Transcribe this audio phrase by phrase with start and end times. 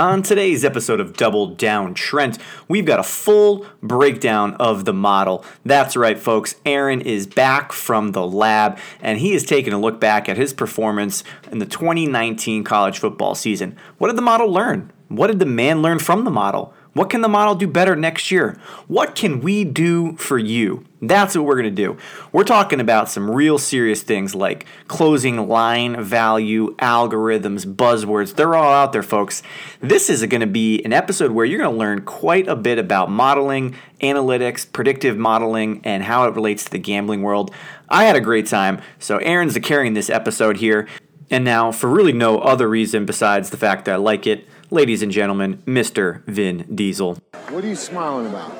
[0.00, 5.44] On today's episode of Double Down Trent, we've got a full breakdown of the model.
[5.62, 6.54] That's right, folks.
[6.64, 10.54] Aaron is back from the lab and he is taking a look back at his
[10.54, 13.76] performance in the 2019 college football season.
[13.98, 14.90] What did the model learn?
[15.08, 16.72] What did the man learn from the model?
[16.92, 18.58] What can the model do better next year?
[18.88, 20.84] What can we do for you?
[21.00, 21.96] That's what we're going to do.
[22.32, 28.34] We're talking about some real serious things like closing line value, algorithms, buzzwords.
[28.34, 29.42] They're all out there, folks.
[29.80, 32.78] This is going to be an episode where you're going to learn quite a bit
[32.78, 37.54] about modeling, analytics, predictive modeling, and how it relates to the gambling world.
[37.88, 38.80] I had a great time.
[38.98, 40.88] So, Aaron's carrying this episode here.
[41.30, 45.02] And now, for really no other reason besides the fact that I like it, ladies
[45.02, 46.24] and gentlemen, Mr.
[46.26, 47.18] Vin Diesel.
[47.48, 48.52] What are you smiling about?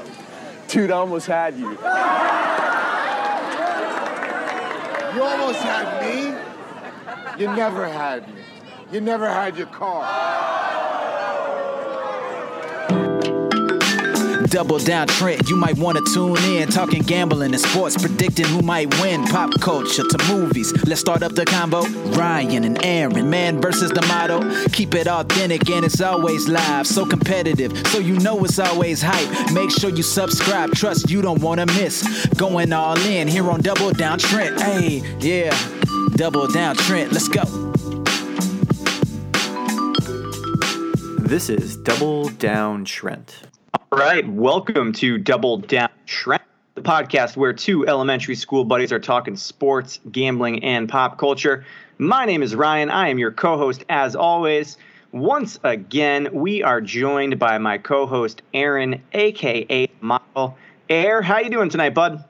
[0.69, 1.71] Dude, I almost had you.
[5.15, 6.37] You almost had me?
[7.41, 8.43] You never had me.
[8.93, 10.03] You never had your car.
[14.51, 16.69] Double down Trent, you might want to tune in.
[16.69, 19.25] Talking gambling and sports, predicting who might win.
[19.27, 20.73] Pop culture to movies.
[20.85, 21.83] Let's start up the combo.
[22.19, 24.41] Ryan and Aaron, man versus the model.
[24.73, 26.89] Keep it authentic and it's always live.
[26.89, 29.53] So competitive, so you know it's always hype.
[29.53, 30.73] Make sure you subscribe.
[30.73, 32.27] Trust you don't want to miss.
[32.37, 34.61] Going all in here on Double Down Trent.
[34.61, 35.57] Hey, yeah.
[36.17, 37.13] Double Down Trent.
[37.13, 37.45] Let's go.
[41.21, 43.50] This is Double Down Trent.
[43.93, 46.43] All right, welcome to Double Down Trent,
[46.77, 51.65] the podcast where two elementary school buddies are talking sports, gambling, and pop culture.
[51.99, 52.89] My name is Ryan.
[52.89, 54.77] I am your co-host as always.
[55.11, 60.57] Once again, we are joined by my co-host Aaron, aka Model.
[60.89, 62.25] Air, how you doing tonight, bud?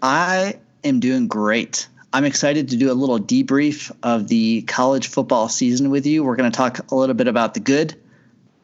[0.00, 1.88] I am doing great.
[2.14, 6.24] I'm excited to do a little debrief of the college football season with you.
[6.24, 7.94] We're going to talk a little bit about the good,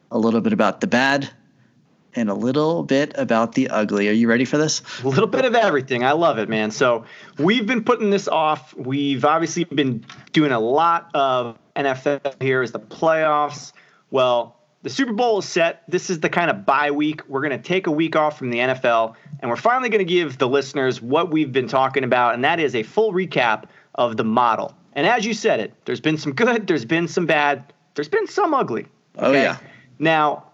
[0.09, 1.29] a little bit about the bad,
[2.15, 4.09] and a little bit about the ugly.
[4.09, 4.81] Are you ready for this?
[5.03, 6.03] A little bit of everything.
[6.03, 6.71] I love it, man.
[6.71, 7.05] So
[7.37, 8.73] we've been putting this off.
[8.75, 13.73] We've obviously been doing a lot of NFL here as the playoffs.
[14.11, 15.83] Well, the Super Bowl is set.
[15.87, 17.27] This is the kind of bye week.
[17.27, 20.05] We're going to take a week off from the NFL, and we're finally going to
[20.05, 23.65] give the listeners what we've been talking about, and that is a full recap
[23.95, 24.73] of the model.
[24.93, 28.27] And as you said it, there's been some good, there's been some bad, there's been
[28.27, 28.87] some ugly.
[29.17, 29.39] Oh, okay?
[29.39, 29.57] Oh, yeah.
[29.99, 30.48] Now,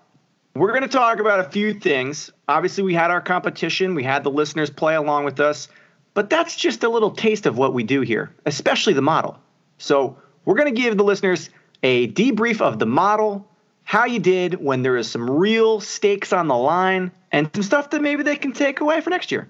[0.56, 2.32] we're going to talk about a few things.
[2.48, 5.68] Obviously, we had our competition, we had the listeners play along with us,
[6.14, 9.38] but that's just a little taste of what we do here, especially the model.
[9.78, 11.50] So, we're going to give the listeners
[11.84, 13.48] a debrief of the model,
[13.84, 17.90] how you did when there is some real stakes on the line, and some stuff
[17.90, 19.50] that maybe they can take away for next year.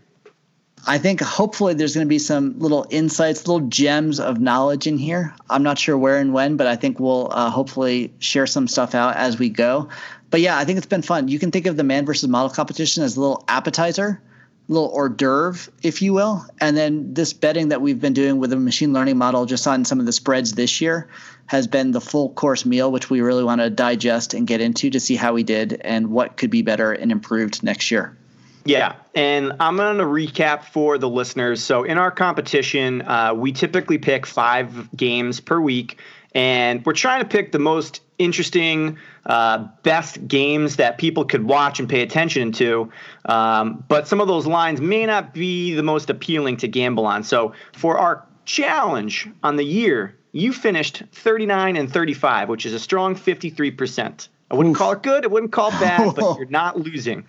[0.88, 4.97] I think hopefully there's going to be some little insights, little gems of knowledge in
[4.97, 5.35] here.
[5.50, 8.94] I'm not sure where and when, but I think we'll uh, hopefully share some stuff
[8.94, 9.90] out as we go
[10.35, 11.29] but yeah, I think it's been fun.
[11.29, 14.22] You can think of the man versus model competition as a little appetizer,
[14.68, 16.45] little hors d'oeuvre, if you will.
[16.59, 19.85] And then this betting that we've been doing with a machine learning model just on
[19.85, 21.07] some of the spreads this year
[21.45, 24.90] has been the full course meal, which we really want to digest and get into
[24.90, 28.18] to see how we did and what could be better and improved next year.
[28.65, 31.63] Yeah, and I'm going to recap for the listeners.
[31.63, 35.99] So, in our competition, uh, we typically pick five games per week,
[36.33, 41.79] and we're trying to pick the most interesting, uh, best games that people could watch
[41.79, 42.91] and pay attention to.
[43.25, 47.23] Um, but some of those lines may not be the most appealing to gamble on.
[47.23, 52.79] So for our challenge on the year, you finished 39 and 35, which is a
[52.79, 54.27] strong 53%.
[54.51, 54.79] I wouldn't Oof.
[54.79, 57.25] call it good, I wouldn't call it bad, but you're not losing.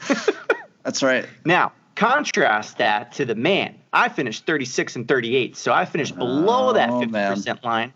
[0.87, 1.27] That's right.
[1.45, 3.75] Now, contrast that to the man.
[3.93, 7.59] I finished 36 and 38, so I finished below oh, that 50% man.
[7.65, 7.93] line.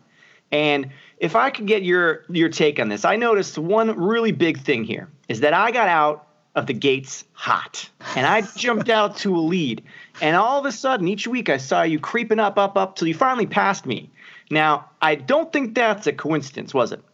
[0.50, 4.58] And if I could get your your take on this, I noticed one really big
[4.58, 9.18] thing here is that I got out of the gates hot and I jumped out
[9.18, 9.84] to a lead.
[10.20, 13.06] And all of a sudden, each week I saw you creeping up, up, up till
[13.06, 14.10] you finally passed me.
[14.50, 17.04] Now, I don't think that's a coincidence, was it?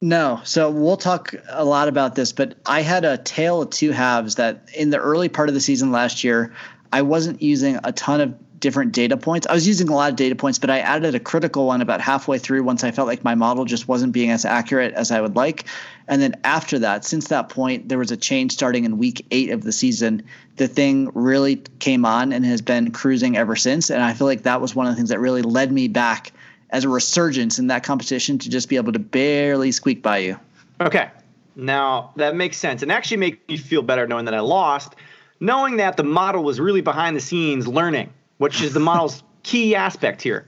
[0.00, 0.40] No.
[0.44, 4.36] So we'll talk a lot about this, but I had a tale of two halves
[4.36, 6.54] that in the early part of the season last year,
[6.92, 9.46] I wasn't using a ton of different data points.
[9.46, 12.00] I was using a lot of data points, but I added a critical one about
[12.00, 15.20] halfway through once I felt like my model just wasn't being as accurate as I
[15.20, 15.64] would like.
[16.08, 19.50] And then after that, since that point, there was a change starting in week eight
[19.50, 20.22] of the season.
[20.56, 23.90] The thing really came on and has been cruising ever since.
[23.90, 26.32] And I feel like that was one of the things that really led me back
[26.70, 30.38] as a resurgence in that competition to just be able to barely squeak by you.
[30.80, 31.10] Okay.
[31.56, 34.94] Now that makes sense and actually make me feel better knowing that I lost,
[35.40, 39.74] knowing that the model was really behind the scenes learning which is the model's key
[39.74, 40.46] aspect here.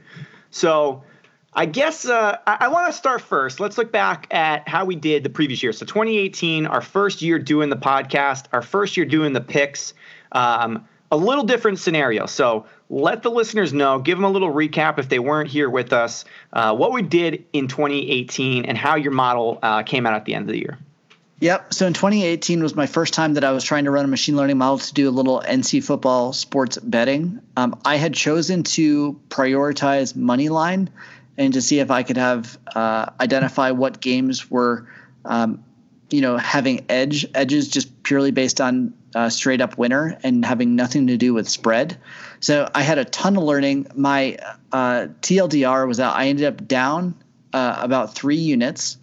[0.50, 1.02] So
[1.52, 3.60] I guess uh, I, I want to start first.
[3.60, 5.72] Let's look back at how we did the previous year.
[5.72, 9.94] So 2018, our first year doing the podcast, our first year doing the picks.
[10.32, 12.26] Um, a little different scenario.
[12.26, 15.92] So let the listeners know, give them a little recap if they weren't here with
[15.92, 20.24] us, uh, what we did in 2018 and how your model uh, came out at
[20.24, 20.76] the end of the year.
[21.38, 21.72] Yep.
[21.72, 24.36] So in 2018 was my first time that I was trying to run a machine
[24.36, 27.40] learning model to do a little NC football sports betting.
[27.56, 30.90] Um, I had chosen to prioritize money line
[31.38, 34.86] and to see if I could have uh, identify what games were,
[35.24, 35.64] um,
[36.10, 40.76] you know, having edge edges just purely based on uh, straight up winner and having
[40.76, 41.98] nothing to do with spread.
[42.40, 43.86] So I had a ton of learning.
[43.94, 44.38] My
[44.72, 47.14] uh, TLDR was that I ended up down
[47.52, 48.96] uh, about three units.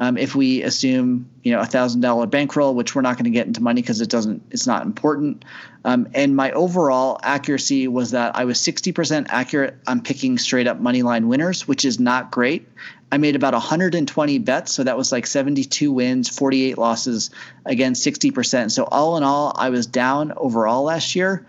[0.00, 3.30] Um, if we assume you know a thousand dollar bankroll, which we're not going to
[3.30, 5.44] get into money because it doesn't, it's not important.
[5.84, 10.80] Um, and my overall accuracy was that I was 60% accurate on picking straight up
[10.80, 12.66] money line winners, which is not great.
[13.12, 17.30] I made about 120 bets, so that was like 72 wins, 48 losses,
[17.66, 18.70] again 60%.
[18.70, 21.46] So all in all, I was down overall last year,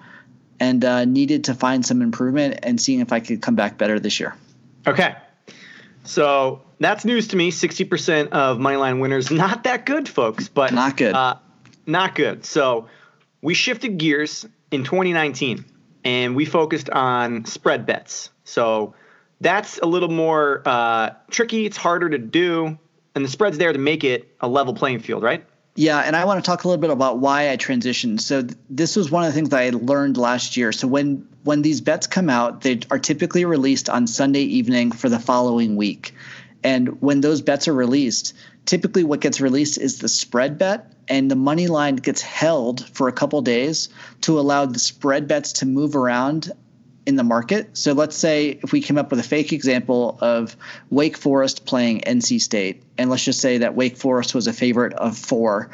[0.60, 3.98] and uh, needed to find some improvement and seeing if I could come back better
[3.98, 4.36] this year.
[4.86, 5.16] Okay,
[6.04, 7.52] so that's news to me.
[7.52, 11.14] 60% of moneyline winners, not that good, folks, but not good.
[11.14, 11.36] Uh,
[11.86, 12.44] not good.
[12.44, 12.88] So
[13.42, 15.64] we shifted gears in 2019
[16.04, 18.32] and we focused on spread bets.
[18.44, 18.96] So
[19.40, 21.66] that's a little more uh, tricky.
[21.66, 22.78] It's harder to do,
[23.16, 25.46] and the spread's there to make it a level playing field, right?
[25.76, 28.20] Yeah, and I want to talk a little bit about why I transitioned.
[28.20, 30.72] So th- this was one of the things that I learned last year.
[30.74, 35.08] So when when these bets come out, they are typically released on Sunday evening for
[35.08, 36.14] the following week.
[36.64, 38.34] And when those bets are released,
[38.66, 43.08] typically what gets released is the spread bet and the money line gets held for
[43.08, 43.90] a couple days
[44.22, 46.52] to allow the spread bets to move around
[47.06, 47.76] in the market.
[47.76, 50.56] So let's say if we came up with a fake example of
[50.90, 54.94] Wake Forest playing NC State, and let's just say that Wake Forest was a favorite
[54.94, 55.72] of four.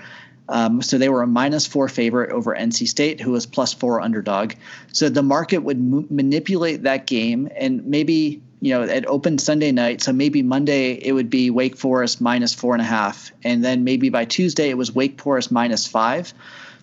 [0.49, 3.99] Um, so they were a minus four favorite over NC State, who was plus four
[3.99, 4.53] underdog.
[4.93, 9.71] So the market would m- manipulate that game and maybe you know, it opened Sunday
[9.71, 10.01] night.
[10.01, 13.31] So maybe Monday it would be Wake Forest minus four and a half.
[13.43, 16.33] And then maybe by Tuesday it was Wake Forest minus five.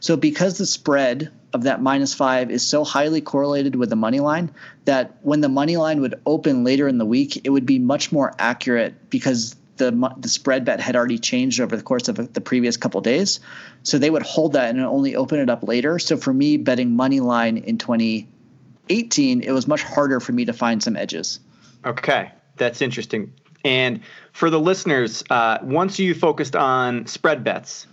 [0.00, 4.20] So because the spread of that minus five is so highly correlated with the money
[4.20, 4.52] line
[4.84, 8.12] that when the money line would open later in the week, it would be much
[8.12, 12.40] more accurate because the the spread bet had already changed over the course of the
[12.40, 13.40] previous couple days.
[13.82, 15.98] So they would hold that and only open it up later.
[15.98, 20.52] So for me, betting money line in 2018, it was much harder for me to
[20.52, 21.40] find some edges.
[21.84, 23.32] Okay, that's interesting.
[23.64, 24.00] And
[24.32, 27.86] for the listeners, uh, once you focused on spread bets,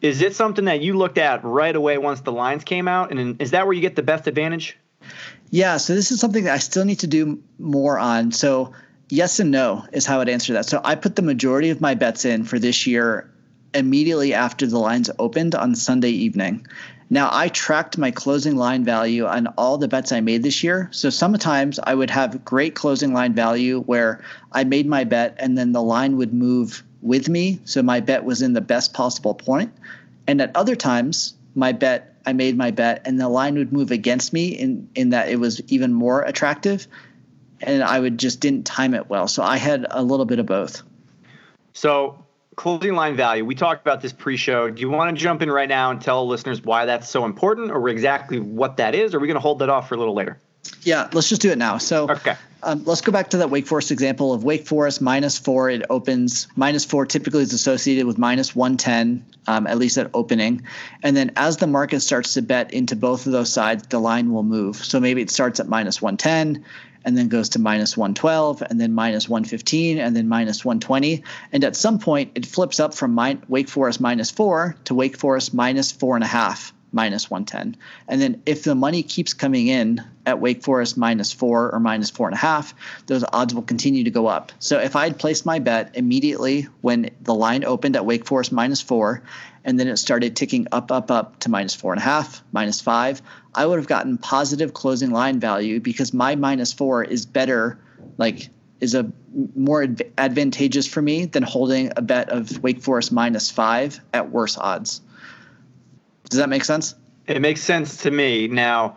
[0.00, 3.12] is it something that you looked at right away once the lines came out?
[3.12, 4.76] And is that where you get the best advantage?
[5.50, 8.32] Yeah, so this is something that I still need to do more on.
[8.32, 8.72] So,
[9.08, 10.66] yes and no is how I'd answer that.
[10.66, 13.30] So, I put the majority of my bets in for this year
[13.74, 16.66] immediately after the lines opened on Sunday evening.
[17.12, 20.88] Now, I tracked my closing line value on all the bets I made this year.
[20.92, 25.58] So sometimes I would have great closing line value where I made my bet and
[25.58, 27.60] then the line would move with me.
[27.66, 29.74] So my bet was in the best possible point.
[30.26, 33.90] And at other times, my bet, I made my bet and the line would move
[33.90, 36.86] against me in, in that it was even more attractive.
[37.60, 39.28] And I would just didn't time it well.
[39.28, 40.82] So I had a little bit of both.
[41.74, 42.24] So
[42.56, 43.44] closing line value.
[43.44, 44.70] We talked about this pre-show.
[44.70, 47.70] Do you want to jump in right now and tell listeners why that's so important,
[47.70, 49.14] or exactly what that is?
[49.14, 50.38] Or are we going to hold that off for a little later?
[50.82, 51.78] Yeah, let's just do it now.
[51.78, 52.36] So, okay.
[52.64, 55.68] Um, let's go back to that Wake Forest example of Wake Forest minus four.
[55.68, 57.06] It opens minus four.
[57.06, 60.62] Typically, is associated with minus one ten, um, at least at opening.
[61.02, 64.32] And then as the market starts to bet into both of those sides, the line
[64.32, 64.76] will move.
[64.76, 66.64] So maybe it starts at minus one ten,
[67.04, 71.64] and then goes to minus 112 and then minus 115 and then minus 120 and
[71.64, 73.16] at some point it flips up from
[73.48, 78.20] wake forest minus four to wake forest minus four and a half minus 110 and
[78.20, 82.28] then if the money keeps coming in at wake forest minus four or minus four
[82.28, 82.74] and a half
[83.06, 86.62] those odds will continue to go up so if i had placed my bet immediately
[86.80, 89.22] when the line opened at wake forest minus four
[89.64, 92.80] and then it started ticking up, up, up to minus four and a half, minus
[92.80, 93.22] five,
[93.54, 97.78] I would have gotten positive closing line value because my minus four is better,
[98.18, 98.48] like
[98.80, 99.10] is a
[99.54, 99.86] more
[100.18, 105.00] advantageous for me than holding a bet of Wake Forest minus five at worse odds.
[106.32, 106.94] Does that make sense?
[107.26, 108.48] It makes sense to me.
[108.48, 108.96] Now,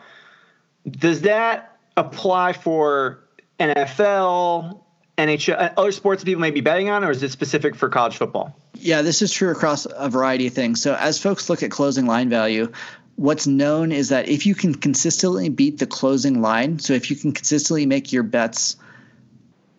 [0.89, 3.23] does that apply for
[3.59, 4.81] NFL,
[5.17, 8.15] NHL, uh, other sports people may be betting on, or is it specific for college
[8.15, 8.57] football?
[8.75, 10.81] Yeah, this is true across a variety of things.
[10.81, 12.71] So as folks look at closing line value,
[13.17, 17.15] what's known is that if you can consistently beat the closing line, so if you
[17.15, 18.77] can consistently make your bets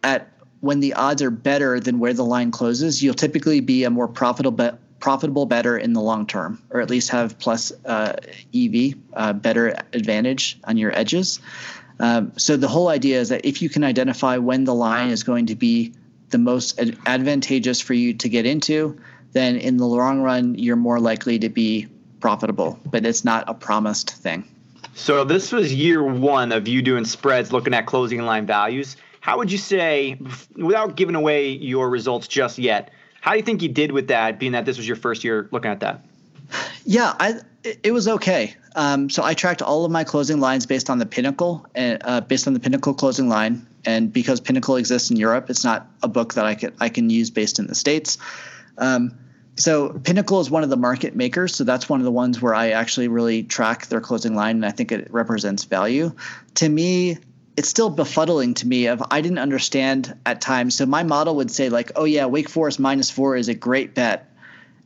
[0.02, 3.90] at when the odds are better than where the line closes, you'll typically be a
[3.90, 8.16] more profitable profitable bettor in the long term, or at least have plus uh,
[8.54, 11.40] EV uh, better advantage on your edges.
[11.98, 15.22] Um, so the whole idea is that if you can identify when the line is
[15.22, 15.94] going to be
[16.30, 18.98] the most ad- advantageous for you to get into,
[19.32, 21.88] then in the long run you're more likely to be
[22.20, 22.78] profitable.
[22.84, 24.44] But it's not a promised thing.
[24.94, 28.96] So this was year one of you doing spreads, looking at closing line values.
[29.20, 30.18] How would you say,
[30.56, 32.90] without giving away your results just yet,
[33.26, 35.48] how do you think you did with that, being that this was your first year
[35.50, 36.04] looking at that?
[36.84, 38.54] Yeah, I it was okay.
[38.76, 42.46] Um, so I tracked all of my closing lines based on the Pinnacle, uh, based
[42.46, 46.34] on the Pinnacle closing line, and because Pinnacle exists in Europe, it's not a book
[46.34, 48.16] that I can I can use based in the states.
[48.78, 49.18] Um,
[49.56, 52.54] so Pinnacle is one of the market makers, so that's one of the ones where
[52.54, 56.12] I actually really track their closing line, and I think it represents value.
[56.56, 57.18] To me,
[57.56, 60.74] it's still befuddling to me of I didn't understand at times.
[60.74, 63.94] So my model would say like, oh yeah, Wake Forest minus four is a great
[63.94, 64.30] bet,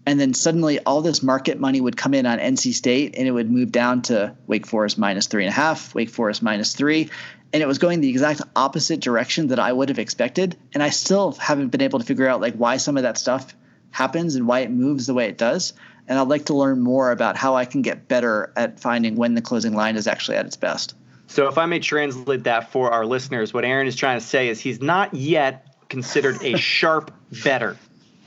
[0.06, 3.32] and then suddenly all this market money would come in on NC State, and it
[3.32, 7.10] would move down to Wake Forest minus three and a half, Wake Forest minus three,
[7.52, 10.56] and it was going the exact opposite direction that I would have expected.
[10.72, 13.54] And I still haven't been able to figure out like why some of that stuff
[13.90, 15.72] happens and why it moves the way it does.
[16.06, 19.34] And I'd like to learn more about how I can get better at finding when
[19.34, 20.94] the closing line is actually at its best.
[21.30, 24.48] So, if I may translate that for our listeners, what Aaron is trying to say
[24.48, 27.12] is he's not yet considered a sharp
[27.44, 27.76] bettor.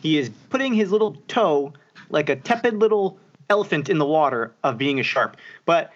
[0.02, 1.74] He is putting his little toe
[2.10, 3.20] like a tepid little
[3.50, 5.36] elephant in the water of being a sharp.
[5.66, 5.92] But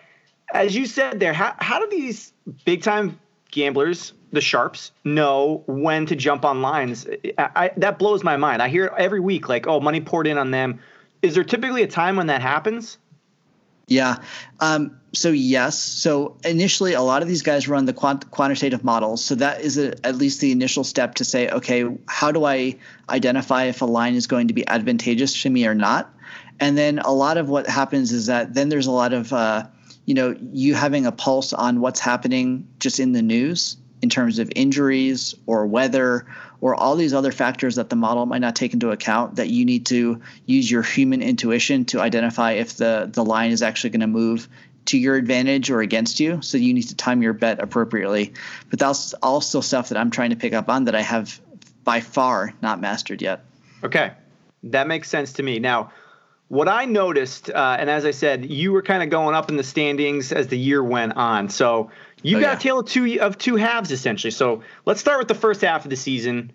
[0.53, 2.33] as you said there, how, how do these
[2.65, 3.17] big time
[3.51, 7.07] gamblers the sharps know when to jump on lines.
[7.37, 8.61] I, I, that blows my mind.
[8.61, 10.81] I hear every week like, oh, money poured in on them.
[11.21, 12.97] Is there typically a time when that happens?
[13.87, 14.17] Yeah.
[14.59, 15.79] Um, so yes.
[15.79, 19.23] So initially, a lot of these guys run the quant- quantitative models.
[19.23, 22.75] So that is a, at least the initial step to say, okay, how do I
[23.09, 26.13] identify if a line is going to be advantageous to me or not?
[26.59, 29.65] And then a lot of what happens is that then there's a lot of uh,
[30.05, 34.39] you know you having a pulse on what's happening just in the news in terms
[34.39, 36.25] of injuries or weather
[36.61, 39.65] or all these other factors that the model might not take into account that you
[39.65, 44.01] need to use your human intuition to identify if the the line is actually going
[44.01, 44.47] to move
[44.85, 46.41] to your advantage or against you.
[46.41, 48.33] So you need to time your bet appropriately.
[48.69, 51.39] But that's also stuff that i'm trying to pick up on that i have
[51.83, 53.45] by far not mastered yet.
[53.83, 54.11] Okay.
[54.63, 55.59] That makes sense to me.
[55.59, 55.91] Now
[56.49, 59.57] what I noticed, uh, and as I said, you were kind of going up in
[59.57, 61.49] the standings as the year went on.
[61.49, 61.91] So
[62.23, 62.57] you oh, got yeah.
[62.57, 64.31] a tale of two of two halves essentially.
[64.31, 66.53] So let's start with the first half of the season.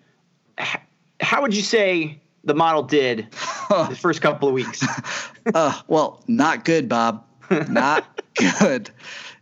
[1.19, 3.27] How would you say the model did
[3.69, 4.83] the first couple of weeks?
[5.53, 7.25] uh, well, not good, Bob.
[7.69, 8.21] Not
[8.59, 8.89] good.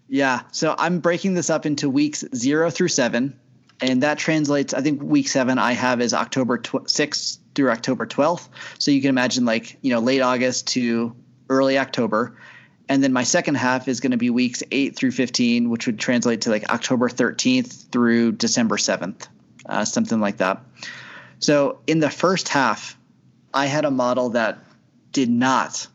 [0.10, 0.41] Yeah.
[0.51, 3.39] So I'm breaking this up into weeks zero through seven,
[3.79, 4.74] and that translates.
[4.74, 8.48] I think week seven I have is October tw- 6th through October 12th.
[8.79, 11.15] So you can imagine like you know late August to
[11.50, 12.38] early October.
[12.89, 16.00] And then my second half is going to be weeks 8 through 15 which would
[16.00, 19.27] translate to like october 13th through december 7th
[19.67, 20.62] uh, something like that.
[21.39, 22.98] So in the first half
[23.53, 24.60] i had a model that
[25.12, 25.88] did not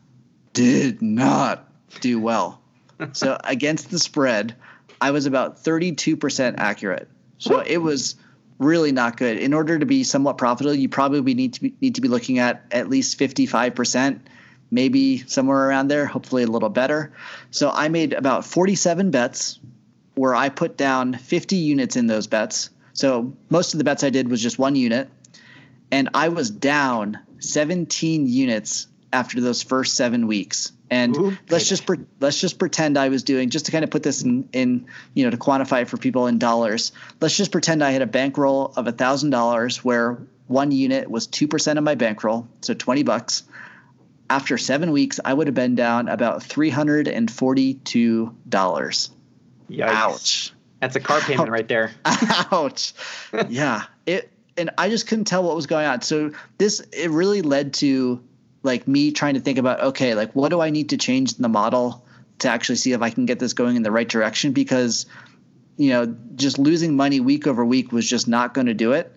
[0.53, 1.69] did not
[2.01, 2.61] do well.
[3.13, 4.55] So against the spread
[4.99, 7.07] i was about 32% accurate.
[7.37, 8.15] So it was
[8.59, 11.95] really not good in order to be somewhat profitable you probably need to be, need
[11.95, 14.19] to be looking at at least 55%
[14.71, 17.13] maybe somewhere around there, hopefully a little better.
[17.51, 19.59] So I made about 47 bets
[20.15, 22.69] where I put down 50 units in those bets.
[22.93, 25.09] So most of the bets I did was just one unit.
[25.91, 30.71] And I was down 17 units after those first seven weeks.
[30.89, 33.89] And Ooh, let's just pre- let's just pretend I was doing just to kind of
[33.89, 36.91] put this in in you know to quantify it for people in dollars.
[37.19, 40.17] Let's just pretend I had a bankroll of a thousand dollars where
[40.47, 43.43] one unit was two percent of my bankroll, so twenty bucks
[44.29, 49.09] after seven weeks, I would have been down about three hundred and forty-two dollars.
[49.89, 50.53] Ouch!
[50.81, 51.91] That's a car payment right there.
[52.05, 52.93] Ouch!
[53.49, 56.01] yeah, it and I just couldn't tell what was going on.
[56.01, 58.21] So this it really led to
[58.63, 61.41] like me trying to think about okay, like what do I need to change in
[61.41, 62.05] the model
[62.39, 65.05] to actually see if I can get this going in the right direction because
[65.77, 69.13] you know just losing money week over week was just not going to do it.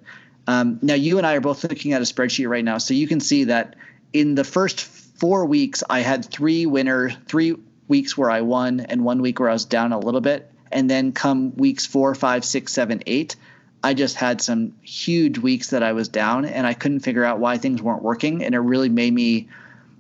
[0.47, 3.07] Um, now you and I are both looking at a spreadsheet right now, so you
[3.07, 3.77] can see that
[4.13, 7.57] in the first four weeks, I had three winner three
[7.89, 10.51] weeks where I won, and one week where I was down a little bit.
[10.73, 13.35] And then come weeks four, five, six, seven, eight,
[13.83, 17.39] I just had some huge weeks that I was down, and I couldn't figure out
[17.39, 18.45] why things weren't working.
[18.45, 19.49] And it really made me,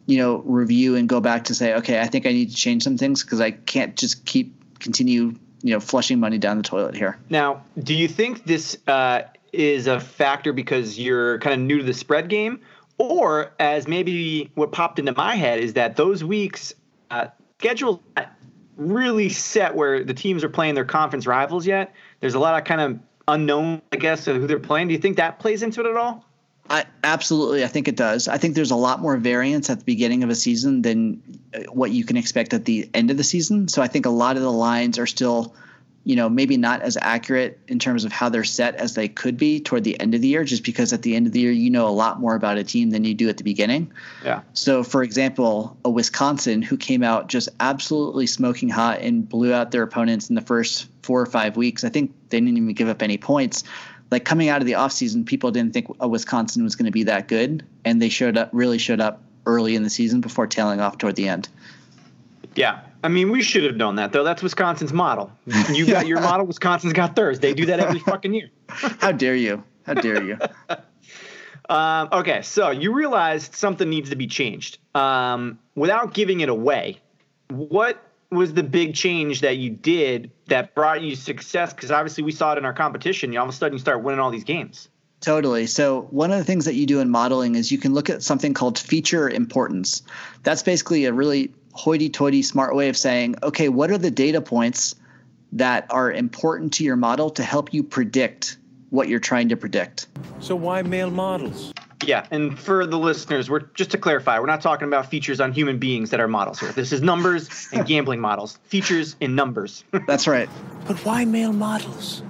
[0.06, 2.82] you know, review and go back to say, okay, I think I need to change
[2.82, 6.94] some things because I can't just keep continue, you know, flushing money down the toilet
[6.94, 7.18] here.
[7.28, 8.76] Now, do you think this?
[8.87, 9.22] Uh,
[9.52, 12.60] is a factor because you're kind of new to the spread game,
[12.99, 16.72] or as maybe what popped into my head is that those weeks
[17.10, 17.26] uh,
[17.58, 18.02] schedule
[18.76, 21.94] really set where the teams are playing their conference rivals yet.
[22.20, 22.99] There's a lot of kind of
[23.32, 24.88] unknown, I guess, of who they're playing.
[24.88, 26.25] Do you think that plays into it at all?
[26.68, 28.28] I, absolutely, I think it does.
[28.28, 31.20] I think there's a lot more variance at the beginning of a season than
[31.52, 33.66] uh, what you can expect at the end of the season.
[33.66, 35.54] So I think a lot of the lines are still
[36.04, 39.37] you know, maybe not as accurate in terms of how they're set as they could
[39.37, 41.52] be toward the end of the year, just because at the end of the year,
[41.52, 43.92] you know a lot more about a team than you do at the beginning.
[44.25, 44.40] Yeah.
[44.54, 49.72] So, for example, a Wisconsin who came out just absolutely smoking hot and blew out
[49.72, 51.85] their opponents in the first four or five weeks.
[51.85, 53.64] I think they didn't even give up any points.
[54.11, 57.04] Like coming out of the offseason, people didn't think a Wisconsin was going to be
[57.04, 60.80] that good, and they showed up, really showed up early in the season before tailing
[60.80, 61.49] off toward the end.
[62.57, 64.25] Yeah, I mean, we should have known that though.
[64.25, 65.33] That's Wisconsin's model.
[65.71, 66.47] You got your model.
[66.47, 67.40] Wisconsin's got theirs.
[67.40, 68.50] They do that every fucking year.
[68.69, 69.62] How dare you?
[69.85, 70.38] How dare you?
[71.69, 74.78] um, okay, so you realized something needs to be changed.
[74.95, 76.99] Um, without giving it away,
[77.49, 81.72] what was the big change that you did that brought you success?
[81.75, 83.32] Because obviously we saw it in our competition.
[83.32, 84.88] You all of a sudden you start winning all these games.
[85.20, 85.66] Totally.
[85.66, 88.22] So, one of the things that you do in modeling is you can look at
[88.22, 90.02] something called feature importance.
[90.44, 94.40] That's basically a really hoity toity smart way of saying, okay, what are the data
[94.40, 94.94] points
[95.52, 98.56] that are important to your model to help you predict
[98.88, 100.06] what you're trying to predict?
[100.40, 101.75] So, why male models?
[102.07, 105.52] Yeah, and for the listeners, we're just to clarify, we're not talking about features on
[105.52, 106.73] human beings that are models here.
[106.73, 108.59] This is numbers and gambling models.
[108.64, 109.85] Features in numbers.
[110.07, 110.49] That's right.
[110.87, 112.23] But why male models?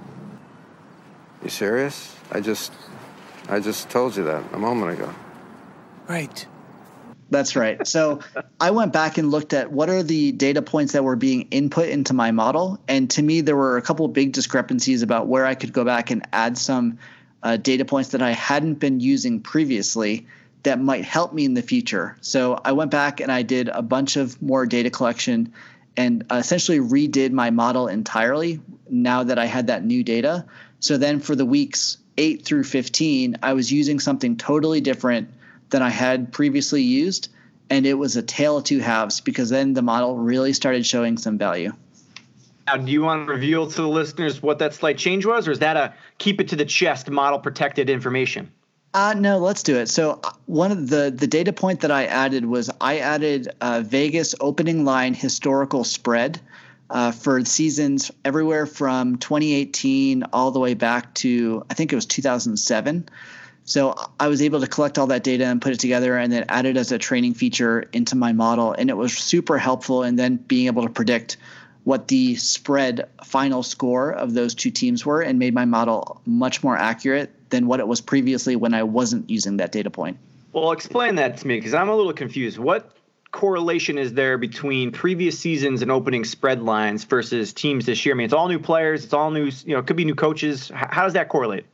[1.42, 2.16] You serious?
[2.32, 2.72] I just
[3.48, 5.12] I just told you that a moment ago.
[6.08, 6.46] Right.
[7.30, 7.86] That's right.
[7.86, 8.20] So
[8.60, 11.88] I went back and looked at what are the data points that were being input
[11.88, 12.80] into my model.
[12.88, 15.84] And to me, there were a couple of big discrepancies about where I could go
[15.84, 16.98] back and add some
[17.42, 20.26] uh, data points that I hadn't been using previously
[20.62, 22.16] that might help me in the future.
[22.20, 25.52] So I went back and I did a bunch of more data collection
[25.96, 30.44] and essentially redid my model entirely now that I had that new data.
[30.80, 35.30] So then for the weeks 8 through 15, I was using something totally different
[35.70, 37.28] than I had previously used.
[37.70, 41.16] And it was a tale of two halves because then the model really started showing
[41.16, 41.72] some value.
[42.70, 45.50] Now, do you want to reveal to the listeners what that slight change was, or
[45.50, 48.52] is that a keep it to the chest model protected information?
[48.94, 49.88] Uh, no, let's do it.
[49.88, 54.36] So uh, one of the the data point that I added was I added Vegas
[54.40, 56.40] opening line historical spread
[56.90, 62.06] uh, for seasons everywhere from 2018 all the way back to I think it was
[62.06, 63.08] 2007.
[63.64, 66.44] So I was able to collect all that data and put it together and then
[66.48, 68.72] add it as a training feature into my model.
[68.72, 71.36] And it was super helpful And then being able to predict
[71.90, 76.62] what the spread final score of those two teams were and made my model much
[76.62, 80.16] more accurate than what it was previously when I wasn't using that data point.
[80.52, 82.58] Well, explain that to me because I'm a little confused.
[82.58, 82.92] What
[83.32, 88.14] correlation is there between previous seasons and opening spread lines versus teams this year?
[88.14, 90.14] I mean, it's all new players, it's all new, you know, it could be new
[90.14, 90.70] coaches.
[90.72, 91.64] How does that correlate?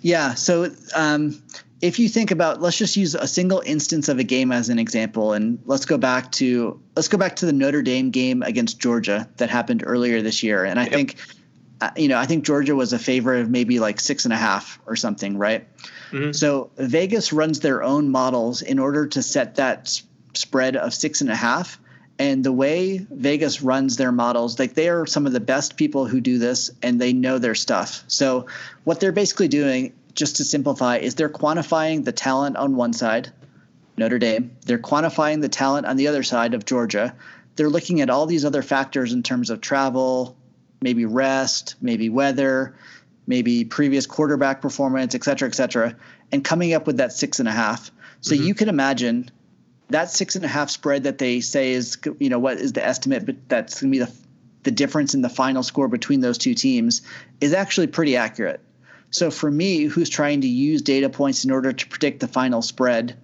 [0.00, 0.34] Yeah.
[0.34, 1.40] So um,
[1.80, 4.78] if you think about, let's just use a single instance of a game as an
[4.78, 8.78] example, and let's go back to let's go back to the Notre Dame game against
[8.78, 10.92] Georgia that happened earlier this year, and I yep.
[10.92, 11.16] think.
[11.82, 14.36] Uh, you know, I think Georgia was a favorite of maybe like six and a
[14.36, 15.66] half or something, right?
[16.10, 16.32] Mm-hmm.
[16.32, 19.98] So Vegas runs their own models in order to set that
[20.34, 21.80] spread of six and a half.
[22.18, 26.04] And the way Vegas runs their models, like they are some of the best people
[26.04, 28.04] who do this and they know their stuff.
[28.08, 28.44] So
[28.84, 33.32] what they're basically doing, just to simplify, is they're quantifying the talent on one side,
[33.96, 34.54] Notre Dame.
[34.66, 37.14] They're quantifying the talent on the other side of Georgia.
[37.56, 40.36] They're looking at all these other factors in terms of travel,
[40.82, 42.76] maybe rest, maybe weather,
[43.26, 45.96] maybe previous quarterback performance, et cetera, et cetera,
[46.30, 47.90] and coming up with that six and a half.
[48.20, 48.44] So mm-hmm.
[48.44, 49.30] you can imagine
[49.88, 52.84] that six and a half spread that they say is you know what is the
[52.86, 54.12] estimate, but that's going to be the
[54.64, 57.00] the difference in the final score between those two teams
[57.40, 58.60] is actually pretty accurate.
[59.10, 62.62] So for me, who's trying to use data points in order to predict the final
[62.62, 63.16] spread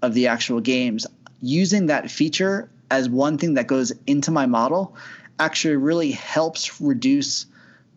[0.00, 1.06] of the actual games,
[1.40, 4.96] using that feature as one thing that goes into my model
[5.38, 7.46] actually really helps reduce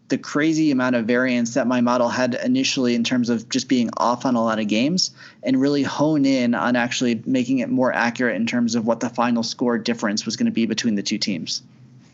[0.08, 3.90] the crazy amount of variance that my model had initially in terms of just being
[3.98, 7.92] off on a lot of games and really hone in on actually making it more
[7.92, 11.02] accurate in terms of what the final score difference was going to be between the
[11.02, 11.64] two teams.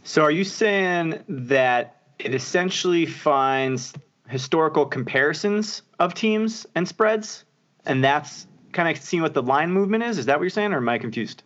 [0.03, 3.93] So are you saying that it essentially finds
[4.31, 7.43] historical comparisons of teams and spreads
[7.85, 10.17] and that's kind of seeing what the line movement is?
[10.17, 11.43] Is that what you're saying or am I confused?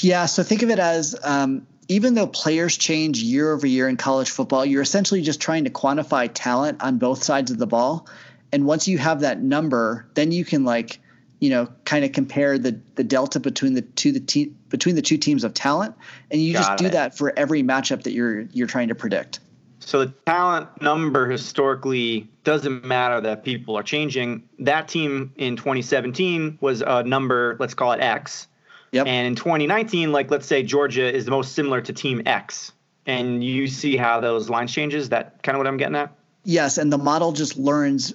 [0.00, 3.96] Yeah, so think of it as um, even though players change year over year in
[3.96, 8.06] college football, you're essentially just trying to quantify talent on both sides of the ball.
[8.52, 11.00] and once you have that number, then you can like,
[11.40, 15.02] you know, kind of compare the the delta between the two the te- between the
[15.02, 15.94] two teams of talent,
[16.30, 16.92] and you just Got do it.
[16.92, 19.40] that for every matchup that you're you're trying to predict.
[19.84, 24.48] So the talent number historically doesn't matter that people are changing.
[24.60, 28.46] That team in 2017 was a number, let's call it X.
[28.92, 29.06] Yep.
[29.06, 32.72] And in 2019, like let's say Georgia is the most similar to Team X,
[33.06, 35.08] and you see how those lines changes.
[35.08, 36.12] That kind of what I'm getting at.
[36.44, 38.12] Yes, and the model just learns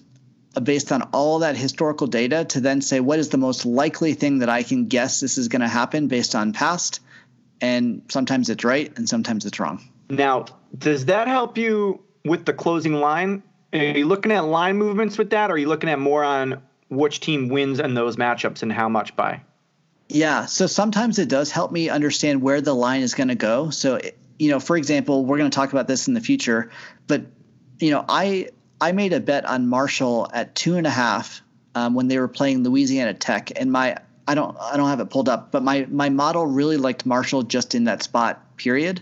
[0.55, 4.13] uh, based on all that historical data to then say what is the most likely
[4.13, 6.99] thing that I can guess this is going to happen based on past,
[7.59, 9.81] and sometimes it's right and sometimes it's wrong.
[10.09, 10.45] Now,
[10.77, 13.43] does that help you with the closing line?
[13.73, 16.61] Are you looking at line movements with that, or are you looking at more on
[16.89, 19.41] which team wins in those matchups and how much by?
[20.09, 23.69] Yeah, so sometimes it does help me understand where the line is going to go.
[23.71, 23.99] So,
[24.39, 26.71] you know, for example, we're going to talk about this in the future,
[27.07, 27.23] but
[27.79, 28.49] you know, I
[28.79, 31.41] I made a bet on Marshall at two and a half
[31.75, 35.09] um, when they were playing Louisiana Tech, and my I don't I don't have it
[35.09, 38.57] pulled up, but my my model really liked Marshall just in that spot.
[38.57, 39.01] Period.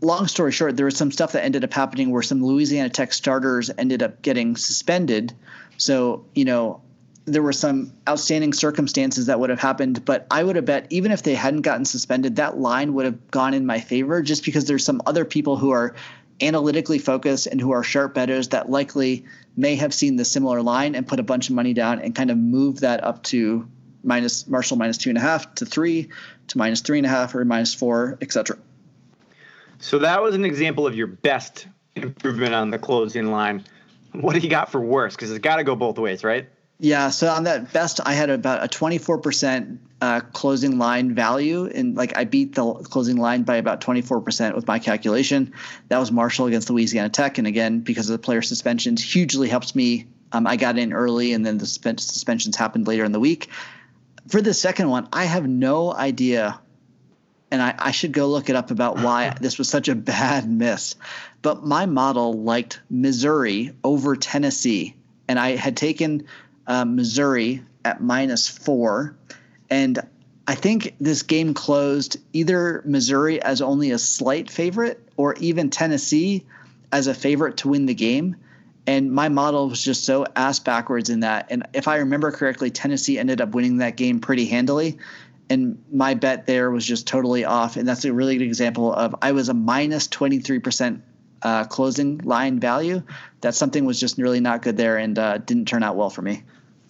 [0.00, 3.12] Long story short, there was some stuff that ended up happening where some Louisiana Tech
[3.12, 5.32] starters ended up getting suspended.
[5.76, 6.82] So you know,
[7.26, 11.12] there were some outstanding circumstances that would have happened, but I would have bet even
[11.12, 14.66] if they hadn't gotten suspended, that line would have gone in my favor just because
[14.66, 15.94] there's some other people who are
[16.40, 19.24] analytically focused and who are sharp bettors that likely
[19.56, 22.30] may have seen the similar line and put a bunch of money down and kind
[22.30, 23.68] of move that up to
[24.04, 26.08] minus Marshall minus two and a half to three
[26.48, 28.56] to minus three and a half or minus four, etc.
[29.78, 33.64] So that was an example of your best improvement on the closing line.
[34.12, 35.14] What do you got for worse?
[35.14, 36.48] Because it's got to go both ways, right?
[36.78, 41.96] Yeah, so on that best, I had about a 24% uh, closing line value, and
[41.96, 45.54] like I beat the closing line by about 24% with my calculation.
[45.88, 49.74] That was Marshall against Louisiana Tech, and again, because of the player suspensions, hugely helped
[49.74, 50.06] me.
[50.32, 53.48] Um, I got in early, and then the suspensions happened later in the week.
[54.28, 56.60] For the second one, I have no idea,
[57.50, 60.48] and I, I should go look it up about why this was such a bad
[60.48, 60.94] miss.
[61.42, 64.96] But my model liked Missouri over Tennessee,
[65.28, 66.26] and I had taken
[66.66, 69.16] uh, Missouri at minus four.
[69.70, 70.00] And
[70.46, 76.44] I think this game closed either Missouri as only a slight favorite or even Tennessee
[76.92, 78.36] as a favorite to win the game.
[78.88, 81.48] And my model was just so ass backwards in that.
[81.50, 84.98] And if I remember correctly, Tennessee ended up winning that game pretty handily.
[85.48, 87.76] And my bet there was just totally off.
[87.76, 91.00] And that's a really good example of I was a minus 23%
[91.42, 93.02] uh, closing line value.
[93.42, 96.22] That something was just really not good there and uh, didn't turn out well for
[96.22, 96.42] me.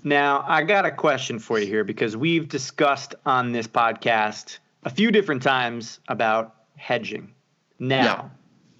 [0.02, 4.90] Now, I got a question for you here because we've discussed on this podcast a
[4.90, 7.34] few different times about hedging.
[7.78, 8.30] Now,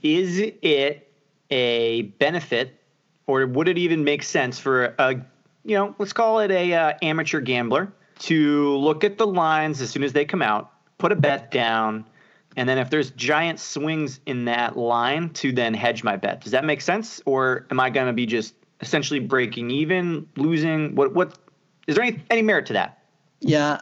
[0.03, 1.13] is it
[1.51, 2.81] a benefit
[3.27, 5.15] or would it even make sense for a,
[5.65, 9.91] you know, let's call it a uh, amateur gambler to look at the lines as
[9.91, 12.05] soon as they come out, put a bet down,
[12.57, 16.41] and then if there's giant swings in that line to then hedge my bet.
[16.41, 20.95] Does that make sense or am I going to be just essentially breaking even, losing?
[20.95, 21.39] What what
[21.87, 22.99] is there any any merit to that?
[23.41, 23.81] Yeah.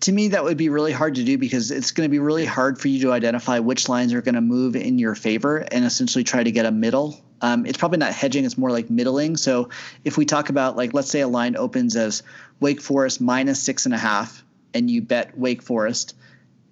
[0.00, 2.46] To me, that would be really hard to do because it's going to be really
[2.46, 5.84] hard for you to identify which lines are going to move in your favor and
[5.84, 7.20] essentially try to get a middle.
[7.42, 9.36] Um, it's probably not hedging; it's more like middling.
[9.36, 9.68] So,
[10.04, 12.22] if we talk about like, let's say a line opens as
[12.60, 16.14] Wake Forest minus six and a half, and you bet Wake Forest,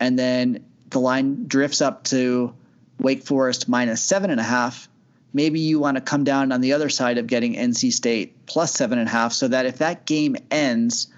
[0.01, 2.53] and then the line drifts up to
[2.99, 4.89] Wake Forest minus seven and a half,
[5.33, 8.73] maybe you want to come down on the other side of getting NC State plus
[8.73, 11.09] seven and a half, so that if that game ends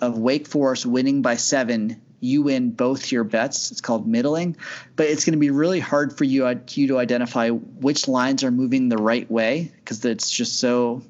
[0.00, 3.70] of Wake Forest winning by seven, you win both your bets.
[3.70, 4.56] It's called middling,
[4.96, 8.42] but it's going to be really hard for you, uh, you to identify which lines
[8.44, 11.02] are moving the right way because it's just so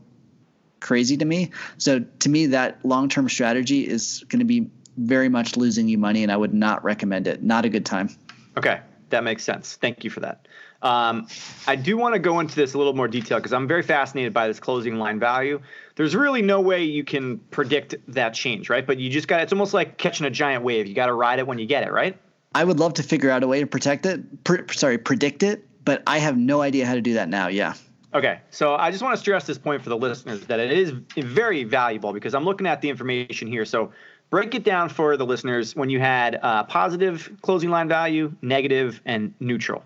[0.80, 1.50] crazy to me.
[1.78, 5.98] So to me, that long term strategy is going to be very much losing you
[5.98, 7.42] money, and I would not recommend it.
[7.42, 8.08] Not a good time.
[8.56, 9.76] Okay, that makes sense.
[9.76, 10.48] Thank you for that.
[10.86, 11.26] Um,
[11.66, 14.32] I do want to go into this a little more detail because I'm very fascinated
[14.32, 15.60] by this closing line value.
[15.96, 18.86] There's really no way you can predict that change, right?
[18.86, 20.86] But you just got it's almost like catching a giant wave.
[20.86, 22.16] You got to ride it when you get it, right?
[22.54, 24.44] I would love to figure out a way to protect it.
[24.44, 27.48] Pr- sorry, predict it, but I have no idea how to do that now.
[27.48, 27.74] Yeah.
[28.14, 30.92] Okay, so I just want to stress this point for the listeners that it is
[31.16, 33.64] very valuable because I'm looking at the information here.
[33.64, 33.90] So
[34.30, 39.02] break it down for the listeners when you had uh, positive closing line value, negative,
[39.04, 39.82] and neutral.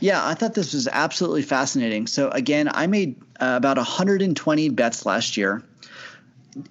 [0.00, 2.06] Yeah, I thought this was absolutely fascinating.
[2.06, 5.62] So again, I made uh, about 120 bets last year.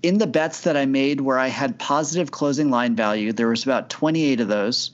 [0.04, 3.64] In the bets that I made where I had positive closing line value, there was
[3.64, 4.92] about 28 of those.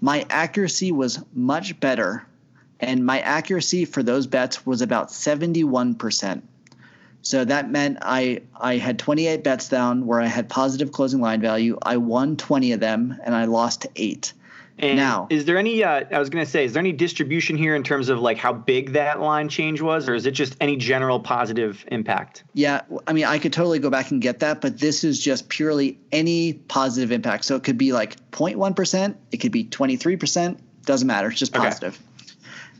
[0.00, 2.26] My accuracy was much better,
[2.80, 6.42] and my accuracy for those bets was about 71%.
[7.22, 11.40] So that meant I I had 28 bets down where I had positive closing line
[11.40, 11.78] value.
[11.80, 14.32] I won 20 of them and I lost eight.
[14.78, 15.84] And Now- is there any?
[15.84, 18.38] Uh, I was going to say, is there any distribution here in terms of like
[18.38, 22.42] how big that line change was, or is it just any general positive impact?
[22.54, 25.48] Yeah, I mean, I could totally go back and get that, but this is just
[25.48, 27.44] purely any positive impact.
[27.44, 31.28] So it could be like 0.1%, it could be 23%, doesn't matter.
[31.28, 31.64] It's just Okay.
[31.64, 32.00] positive.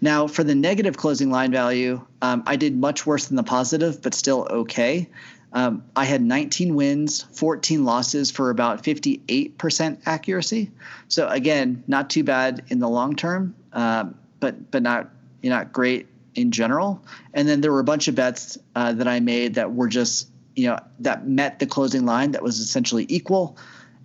[0.00, 4.02] Now, for the negative closing line value, um, I did much worse than the positive,
[4.02, 5.08] but still okay.
[5.54, 10.70] Um, I had 19 wins, 14 losses for about 58% accuracy.
[11.08, 15.10] So again, not too bad in the long term, um, but but not
[15.42, 17.04] you not great in general.
[17.34, 20.30] And then there were a bunch of bets uh, that I made that were just
[20.56, 23.56] you know that met the closing line that was essentially equal.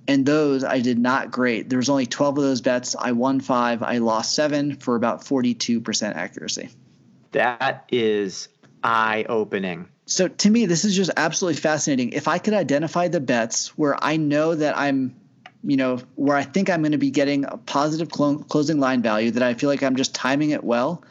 [0.10, 1.70] And those I did not great.
[1.70, 2.96] There was only 12 of those bets.
[2.98, 3.84] I won five.
[3.84, 6.70] I lost seven for about 42% accuracy.
[7.34, 8.48] That is
[8.84, 9.90] eye opening.
[10.08, 12.14] So to me, this is just absolutely fascinating.
[12.14, 15.14] If I could identify the bets where I know that I'm,
[15.66, 19.02] you know, where I think I'm going to be getting a positive clo- closing line
[19.02, 21.04] value, that I feel like I'm just timing it well,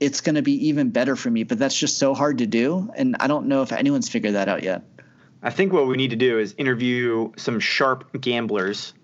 [0.00, 1.44] it's going to be even better for me.
[1.44, 4.48] But that's just so hard to do, and I don't know if anyone's figured that
[4.48, 4.82] out yet.
[5.42, 8.94] I think what we need to do is interview some sharp gamblers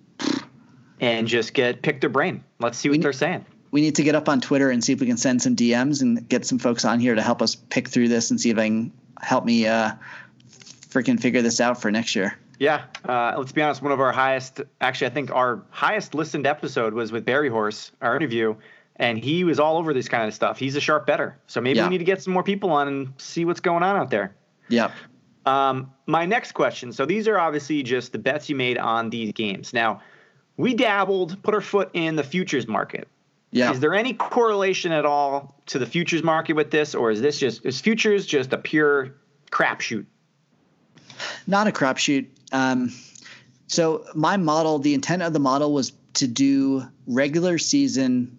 [0.98, 2.42] and just get pick their brain.
[2.59, 3.44] Let's see what they're saying.
[3.70, 6.00] We need to get up on Twitter and see if we can send some DMs
[6.00, 8.59] and get some folks on here to help us pick through this and see if
[8.59, 9.92] I can help me uh,
[10.48, 12.37] freaking figure this out for next year.
[12.59, 13.80] Yeah, uh, let's be honest.
[13.80, 17.90] One of our highest, actually, I think our highest listened episode was with Barry Horse,
[18.02, 18.54] our interview,
[18.96, 20.59] and he was all over this kind of stuff.
[20.59, 21.85] He's a sharp bettor, so maybe Yeah.
[21.85, 24.35] we need to get some more people on and see what's going on out there.
[24.68, 24.92] Yep.
[25.46, 26.92] Um, my next question.
[26.92, 29.72] So these are obviously just the bets you made on these games.
[29.72, 30.02] Now,
[30.59, 33.09] we dabbled, put our foot in the futures market.
[33.52, 33.72] Yeah.
[33.72, 37.38] Is there any correlation at all to the futures market with this, or is this
[37.38, 39.16] just is futures just a pure
[39.50, 40.06] crapshoot?
[41.46, 42.26] not a crapshoot.
[42.52, 42.92] Um,
[43.66, 48.38] so my model, the intent of the model was to do regular season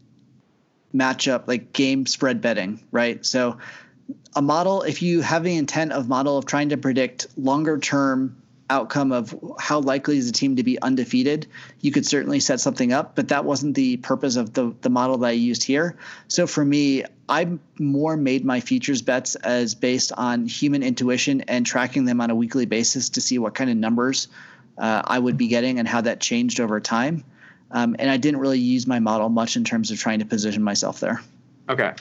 [0.94, 3.26] matchup, like game spread betting, right?
[3.26, 3.58] So
[4.36, 8.41] a model, if you have the intent of model of trying to predict longer term
[8.72, 11.46] outcome of how likely is a team to be undefeated,
[11.82, 15.18] you could certainly set something up, but that wasn't the purpose of the, the model
[15.20, 15.98] that I used here.
[16.28, 21.66] So for me, I more made my futures bets as based on human intuition and
[21.66, 24.30] tracking them on a weekly basis to see what kind of numbers
[24.78, 27.24] uh, I would be getting and how that changed over time.
[27.72, 30.64] Um, and I didn't really use my model much in terms of trying to position
[30.64, 31.22] myself there.
[31.70, 31.94] Okay.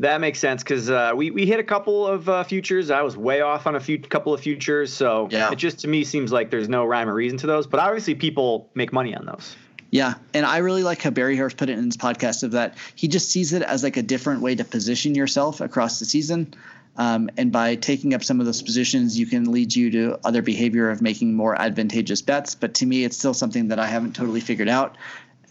[0.00, 2.90] That makes sense because uh, we, we hit a couple of uh, futures.
[2.90, 5.52] I was way off on a few couple of futures, so Yeah.
[5.52, 7.68] it just to me seems like there's no rhyme or reason to those.
[7.68, 9.54] But obviously, people make money on those.
[9.90, 12.76] Yeah, and I really like how Barry Harris put it in his podcast of that
[12.96, 16.52] he just sees it as like a different way to position yourself across the season.
[16.96, 20.42] Um, and by taking up some of those positions, you can lead you to other
[20.42, 22.56] behavior of making more advantageous bets.
[22.56, 24.96] But to me, it's still something that I haven't totally figured out,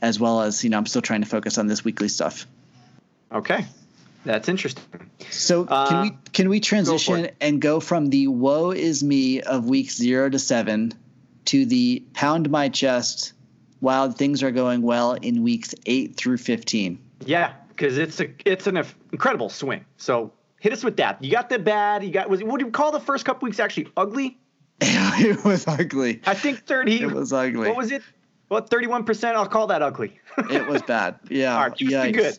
[0.01, 2.45] as well as you know I'm still trying to focus on this weekly stuff.
[3.31, 3.65] Okay,
[4.25, 4.83] that's interesting.
[5.29, 7.35] So Uh, can we can we transition it.
[7.41, 10.91] and go from the woe is me of week zero to seven
[11.45, 13.33] to the pound my chest
[13.79, 16.99] while things are going well in weeks eight through fifteen?
[17.25, 19.85] Yeah, because it's a it's an incredible swing.
[19.97, 21.23] So hit us with that.
[21.23, 22.03] You got the bad.
[22.03, 24.37] You got was what do you call the first couple weeks actually ugly?
[24.81, 26.21] it was ugly.
[26.25, 27.01] I think thirty.
[27.01, 27.67] It was ugly.
[27.67, 28.01] What was it?
[28.47, 29.35] What thirty one percent?
[29.37, 30.19] I'll call that ugly.
[30.49, 31.19] It was bad.
[31.29, 31.55] Yeah.
[31.55, 32.37] All right, it good.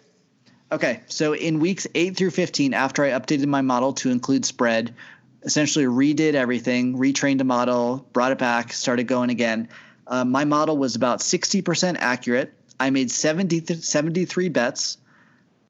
[0.72, 4.94] Okay, so in weeks eight through 15, after I updated my model to include spread,
[5.42, 9.68] essentially redid everything, retrained a model, brought it back, started going again.
[10.06, 12.52] Uh, my model was about 60% accurate.
[12.80, 14.98] I made 70 th- 73 bets.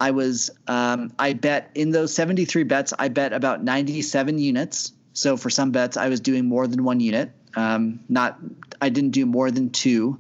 [0.01, 4.93] I was um, I bet in those 73 bets, I bet about 97 units.
[5.13, 7.31] So for some bets, I was doing more than one unit.
[7.55, 8.39] Um, not
[8.81, 10.19] I didn't do more than two,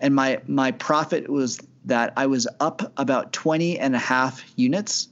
[0.00, 5.08] and my my profit was that I was up about 20 and a half units.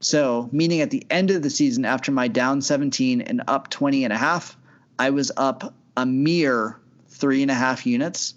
[0.00, 4.04] So, meaning at the end of the season, after my down 17 and up 20
[4.04, 4.56] and a half,
[4.98, 8.34] I was up a mere three and a half units.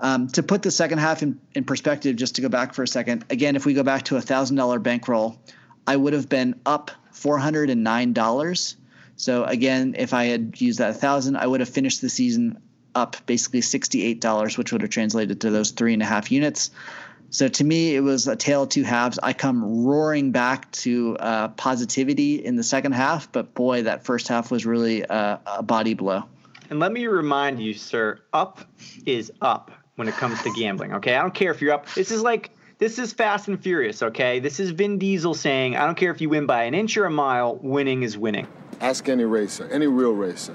[0.00, 2.88] Um, to put the second half in, in perspective, just to go back for a
[2.88, 5.36] second, again, if we go back to a thousand dollar bankroll,
[5.86, 8.76] I would have been up four hundred and nine dollars.
[9.16, 12.62] So again, if I had used that thousand, I would have finished the season
[12.98, 16.30] up basically sixty eight dollars, which would have translated to those three and a half
[16.30, 16.70] units.
[17.30, 19.18] So to me, it was a tale of two halves.
[19.22, 24.28] I come roaring back to uh, positivity in the second half, but boy, that first
[24.28, 26.24] half was really uh, a body blow.
[26.70, 28.60] And let me remind you, sir, up
[29.04, 30.94] is up when it comes to gambling.
[30.94, 31.86] Okay, I don't care if you're up.
[31.94, 34.02] This is like this is Fast and Furious.
[34.02, 36.96] Okay, this is Vin Diesel saying, "I don't care if you win by an inch
[36.96, 37.56] or a mile.
[37.56, 38.46] Winning is winning."
[38.80, 40.54] Ask any racer, any real racer.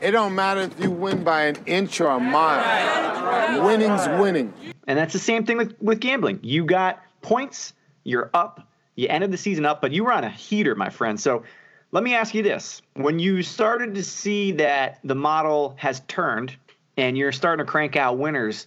[0.00, 3.64] It don't matter if you win by an inch or a mile.
[3.64, 4.52] Winning's winning.
[4.86, 6.40] And that's the same thing with, with gambling.
[6.42, 10.30] You got points, you're up, you ended the season up, but you were on a
[10.30, 11.18] heater, my friend.
[11.18, 11.44] So
[11.90, 12.82] let me ask you this.
[12.94, 16.54] When you started to see that the model has turned
[16.96, 18.66] and you're starting to crank out winners,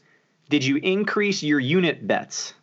[0.49, 2.53] did you increase your unit bets?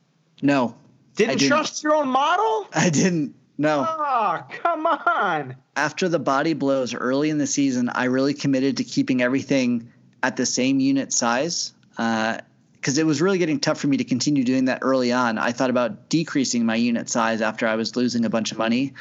[0.43, 0.75] No.
[1.17, 1.49] Didn't, didn't.
[1.49, 2.69] trust your own model?
[2.75, 3.37] I didn't.
[3.57, 3.87] No.
[3.89, 5.57] Oh, come on.
[5.77, 10.37] After the body blows early in the season, I really committed to keeping everything at
[10.37, 14.65] the same unit size because it was really getting tough for me to continue doing
[14.65, 15.39] that early on.
[15.39, 18.95] I thought about decreasing my unit size after I was losing a bunch of money.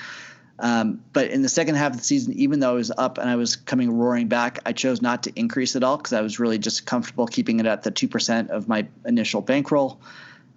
[0.60, 3.30] Um, but in the second half of the season, even though I was up and
[3.30, 6.40] I was coming roaring back, I chose not to increase it all because I was
[6.40, 10.00] really just comfortable keeping it at the 2% of my initial bankroll.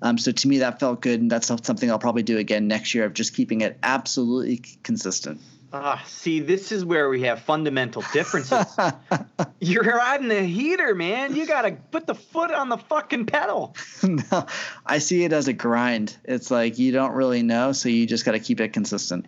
[0.02, 2.94] Um, so to me, that felt good, and that's something I'll probably do again next
[2.94, 5.40] year of just keeping it absolutely consistent.
[5.72, 8.64] Ah, see, this is where we have fundamental differences.
[9.60, 11.34] You're riding the heater, man.
[11.34, 13.74] You got to put the foot on the fucking pedal.
[14.02, 14.46] no,
[14.84, 16.16] I see it as a grind.
[16.24, 19.26] It's like you don't really know, so you just got to keep it consistent.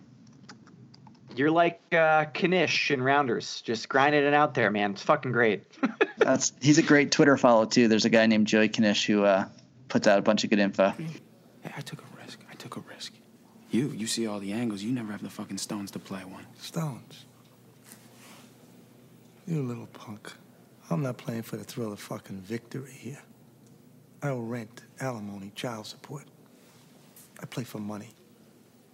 [1.35, 4.91] You're like uh, Knish and Rounders, just grinding it out there, man.
[4.91, 5.63] It's fucking great.
[6.17, 7.87] That's he's a great Twitter follow too.
[7.87, 9.45] There's a guy named Joey Knish who uh,
[9.89, 10.89] puts out a bunch of good info.
[10.89, 12.39] Hey, I took a risk.
[12.49, 13.13] I took a risk.
[13.71, 14.81] You, you see all the angles.
[14.81, 16.45] You never have the fucking stones to play one.
[16.59, 17.25] Stones.
[19.45, 20.31] You little punk.
[20.89, 23.21] I'm not playing for the thrill of fucking victory here.
[24.21, 26.23] I owe rent, alimony, child support.
[27.41, 28.09] I play for money.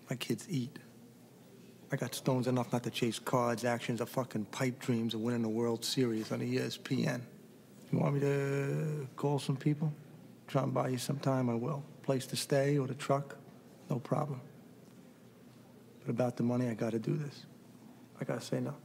[0.09, 0.77] My kids eat.
[1.91, 5.41] I got stones enough not to chase cards, actions, or fucking pipe dreams of winning
[5.41, 7.21] the World Series on ESPN.
[7.91, 9.93] You want me to call some people?
[10.47, 11.83] Try and buy you some time, I will.
[12.03, 13.35] Place to stay or the truck?
[13.89, 14.41] No problem.
[16.01, 17.45] But about the money, I gotta do this.
[18.19, 18.75] I gotta say no.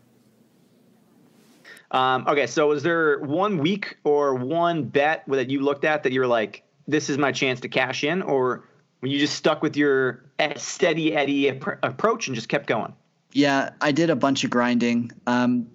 [1.91, 6.13] Um, okay, so was there one week or one bet that you looked at that
[6.13, 8.23] you were like, this is my chance to cash in?
[8.23, 8.65] Or
[9.01, 10.25] were you just stuck with your
[10.57, 12.93] steady Eddie appro- approach and just kept going?
[13.33, 15.13] Yeah, I did a bunch of grinding.
[15.27, 15.69] Um,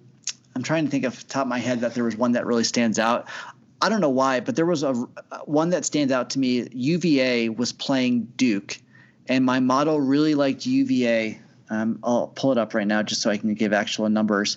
[0.54, 2.46] I'm trying to think off the top of my head that there was one that
[2.46, 3.28] really stands out.
[3.80, 4.92] I don't know why, but there was a
[5.44, 6.66] one that stands out to me.
[6.72, 8.78] UVA was playing Duke,
[9.28, 11.40] and my model really liked UVA.
[11.68, 14.56] Um, I'll pull it up right now just so I can give actual numbers.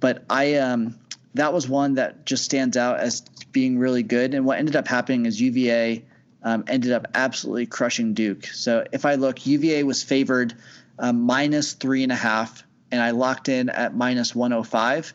[0.00, 0.98] But I um,
[1.34, 4.34] that was one that just stands out as being really good.
[4.34, 6.04] And what ended up happening is UVA
[6.42, 8.46] um, ended up absolutely crushing Duke.
[8.46, 10.54] So if I look, UVA was favored
[10.98, 15.14] um, minus three and a half, and I locked in at minus 105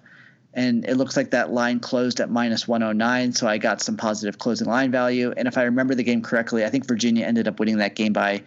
[0.55, 4.37] and it looks like that line closed at minus 109 so i got some positive
[4.37, 7.59] closing line value and if i remember the game correctly i think virginia ended up
[7.59, 8.41] winning that game by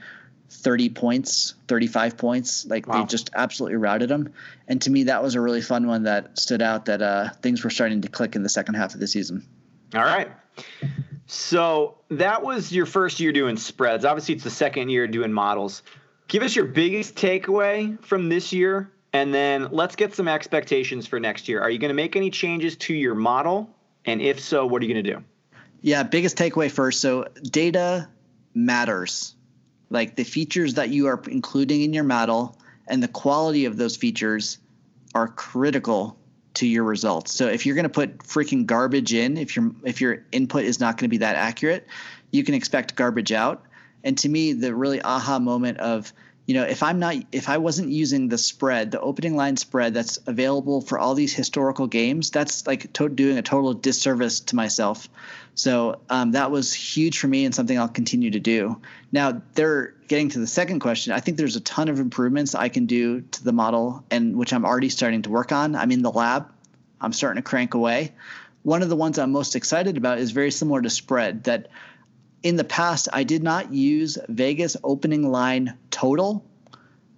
[0.48, 3.00] 30 points 35 points like Wow.
[3.00, 4.32] they just absolutely routed them
[4.68, 7.64] and to me that was a really fun one that stood out that uh, things
[7.64, 9.44] were starting to click in the second half of the season
[9.94, 10.28] All right.
[11.26, 14.04] So that was your first year doing spreads.
[14.04, 15.82] Obviously, it's the second year doing models.
[16.28, 21.18] Give us your biggest takeaway from this year, and then let's get some expectations for
[21.18, 21.62] next year.
[21.62, 23.70] Are you going to make any changes to your model?
[24.04, 25.24] And if so, what are you going to do?
[25.80, 27.00] Yeah, biggest takeaway first.
[27.00, 28.10] So data
[28.52, 29.34] matters.
[29.88, 33.96] Like the features that you are including in your model and the quality of those
[33.96, 34.58] features
[35.14, 36.18] are critical
[36.54, 37.32] to your results.
[37.32, 40.78] So if you're going to put freaking garbage in, if your if your input is
[40.78, 41.86] not going to be that accurate,
[42.32, 43.64] you can expect garbage out.
[44.04, 46.12] And to me, the really aha moment of
[46.46, 49.92] you know if i'm not if i wasn't using the spread the opening line spread
[49.92, 54.56] that's available for all these historical games that's like to- doing a total disservice to
[54.56, 55.08] myself.
[55.54, 58.80] So um, that was huge for me and something i'll continue to do.
[59.12, 61.12] Now they're getting to the second question.
[61.12, 64.52] I think there's a ton of improvements i can do to the model and which
[64.52, 65.74] i'm already starting to work on.
[65.74, 66.52] I'm in the lab.
[67.00, 68.12] I'm starting to crank away.
[68.62, 71.68] One of the ones i'm most excited about is very similar to spread that
[72.42, 76.44] in the past, I did not use Vegas opening line total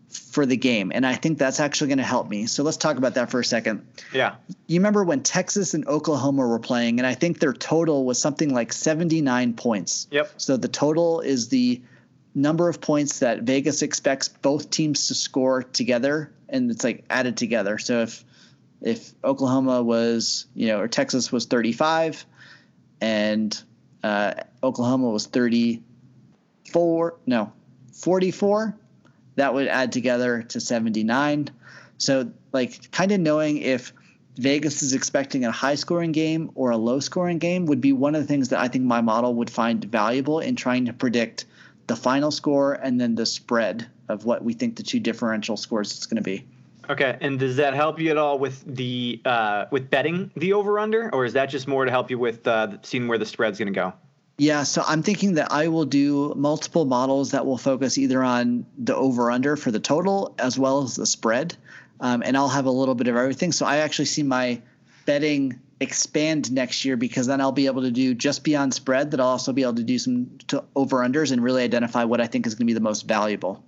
[0.08, 0.90] for the game.
[0.94, 2.46] And I think that's actually going to help me.
[2.46, 3.86] So let's talk about that for a second.
[4.12, 4.36] Yeah.
[4.66, 8.52] You remember when Texas and Oklahoma were playing, and I think their total was something
[8.54, 10.06] like 79 points.
[10.10, 10.32] Yep.
[10.38, 11.82] So the total is the
[12.34, 17.36] number of points that Vegas expects both teams to score together, and it's like added
[17.36, 17.78] together.
[17.78, 18.24] So if
[18.80, 22.24] if Oklahoma was, you know, or Texas was 35,
[23.00, 23.60] and
[24.02, 27.52] uh, Oklahoma was 34, no,
[27.92, 28.76] 44,
[29.36, 31.50] that would add together to 79.
[31.98, 33.92] So, like, kind of knowing if
[34.36, 38.14] Vegas is expecting a high scoring game or a low scoring game would be one
[38.14, 41.44] of the things that I think my model would find valuable in trying to predict
[41.88, 45.92] the final score and then the spread of what we think the two differential scores
[45.98, 46.44] is going to be.
[46.90, 50.78] Okay, and does that help you at all with the uh, with betting the over
[50.78, 53.58] under, or is that just more to help you with uh, seeing where the spread's
[53.58, 53.92] going to go?
[54.38, 58.64] Yeah, so I'm thinking that I will do multiple models that will focus either on
[58.78, 61.56] the over under for the total as well as the spread.
[62.00, 63.50] Um, and I'll have a little bit of everything.
[63.50, 64.62] So I actually see my
[65.04, 69.20] betting expand next year because then I'll be able to do just beyond spread, that
[69.20, 70.38] I'll also be able to do some
[70.76, 73.64] over unders and really identify what I think is going to be the most valuable.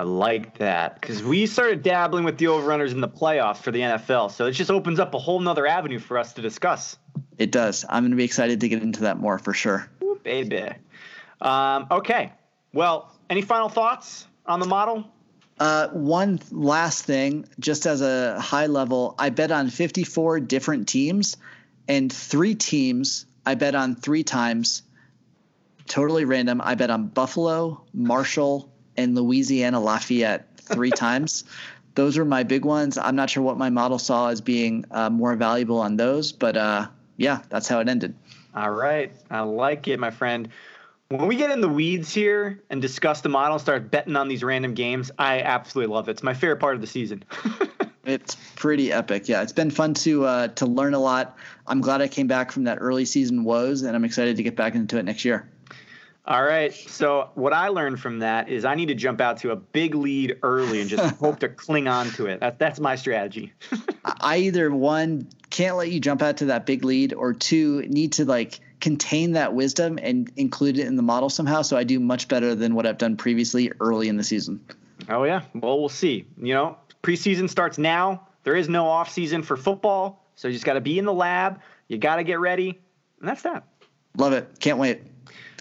[0.00, 3.70] I like that because we started dabbling with the over unders in the playoffs for
[3.70, 4.30] the NFL.
[4.30, 6.96] So it just opens up a whole nother avenue for us to discuss.
[7.36, 7.84] It does.
[7.86, 9.90] I'm going to be excited to get into that more for sure.
[10.02, 10.70] Ooh, baby.
[11.42, 12.32] Um, okay.
[12.72, 15.04] Well, any final thoughts on the model?
[15.58, 21.36] Uh, one last thing, just as a high level, I bet on 54 different teams,
[21.88, 24.82] and three teams I bet on three times.
[25.88, 26.62] Totally random.
[26.64, 31.44] I bet on Buffalo, Marshall, and Louisiana Lafayette three times.
[31.94, 32.96] Those are my big ones.
[32.98, 36.56] I'm not sure what my model saw as being uh, more valuable on those, but
[36.56, 36.86] uh,
[37.16, 38.14] yeah, that's how it ended.
[38.54, 39.12] All right.
[39.30, 40.48] I like it, my friend.
[41.08, 44.44] When we get in the weeds here and discuss the model start betting on these
[44.44, 46.12] random games, I absolutely love it.
[46.12, 47.24] It's my favorite part of the season.
[48.04, 49.28] it's pretty epic.
[49.28, 51.36] Yeah, it's been fun to uh, to learn a lot.
[51.66, 54.54] I'm glad I came back from that early season woes, and I'm excited to get
[54.54, 55.48] back into it next year.
[56.26, 56.72] All right.
[56.72, 59.94] So what I learned from that is I need to jump out to a big
[59.94, 62.40] lead early and just hope to cling on to it.
[62.40, 63.52] That's that's my strategy.
[64.04, 68.12] I either one can't let you jump out to that big lead, or two need
[68.12, 71.62] to like contain that wisdom and include it in the model somehow.
[71.62, 74.60] So I do much better than what I've done previously early in the season.
[75.08, 75.42] Oh yeah.
[75.54, 76.26] Well, we'll see.
[76.36, 78.28] You know, preseason starts now.
[78.44, 81.12] There is no off season for football, so you just got to be in the
[81.12, 81.60] lab.
[81.88, 82.78] You got to get ready,
[83.18, 83.64] and that's that.
[84.16, 84.60] Love it.
[84.60, 85.02] Can't wait.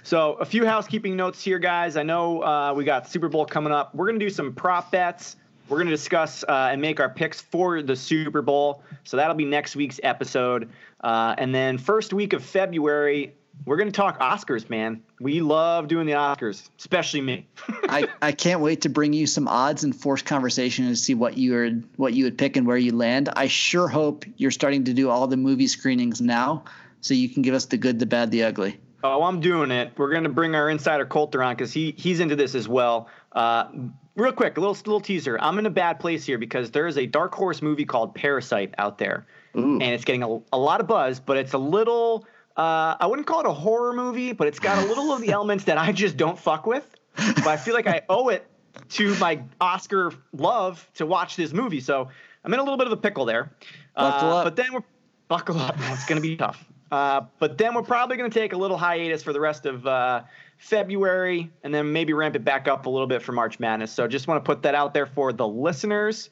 [0.10, 1.96] So, a few housekeeping notes here, guys.
[1.96, 3.94] I know uh, we got Super Bowl coming up.
[3.94, 5.36] We're going to do some prop bets.
[5.68, 8.82] We're going to discuss uh, and make our picks for the Super Bowl.
[9.04, 10.70] So, that'll be next week's episode.
[11.02, 13.36] Uh, and then, first week of February,
[13.66, 15.04] we're going to talk Oscars, man.
[15.20, 17.46] We love doing the Oscars, especially me.
[17.84, 21.38] I, I can't wait to bring you some odds and force conversation and see what
[21.38, 23.30] you would what you would pick and where you land.
[23.36, 26.64] I sure hope you're starting to do all the movie screenings now,
[27.00, 28.80] so you can give us the good, the bad, the ugly.
[29.04, 29.94] Oh, I'm doing it.
[29.98, 33.08] We're going to bring our insider Coulter on because he he's into this as well.
[33.32, 33.68] Uh,
[34.16, 35.38] real quick, a little little teaser.
[35.40, 38.74] I'm in a bad place here because there is a dark horse movie called Parasite
[38.78, 39.26] out there,
[39.58, 39.80] Ooh.
[39.80, 42.26] and it's getting a, a lot of buzz, but it's a little.
[42.58, 45.30] Uh, I wouldn't call it a horror movie, but it's got a little of the
[45.32, 46.86] elements that I just don't fuck with.
[47.16, 48.46] But I feel like I owe it
[48.90, 52.10] to my Oscar love to watch this movie, so
[52.44, 53.52] I'm in a little bit of a pickle there.
[53.96, 54.44] Buckle uh, up.
[54.46, 54.84] But then we're
[55.28, 55.76] buckle up.
[55.80, 56.66] It's going to be tough.
[56.92, 59.86] Uh, but then we're probably going to take a little hiatus for the rest of
[59.86, 60.24] uh,
[60.58, 63.92] February and then maybe ramp it back up a little bit for March Madness.
[63.92, 66.30] So just want to put that out there for the listeners.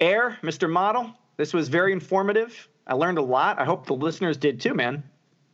[0.00, 0.68] Air, Mr.
[0.68, 2.68] Model, this was very informative.
[2.86, 3.58] I learned a lot.
[3.58, 5.02] I hope the listeners did too, man.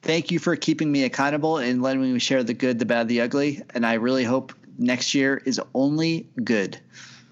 [0.02, 3.20] Thank you for keeping me accountable and letting me share the good, the bad, the
[3.20, 3.62] ugly.
[3.74, 6.78] And I really hope next year is only good.